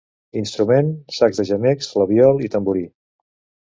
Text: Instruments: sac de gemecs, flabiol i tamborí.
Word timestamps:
Instruments: 0.39 1.19
sac 1.19 1.37
de 1.41 1.47
gemecs, 1.53 1.93
flabiol 1.95 2.45
i 2.49 2.55
tamborí. 2.57 2.87